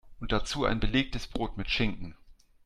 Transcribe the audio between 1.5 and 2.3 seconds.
mit Schinken.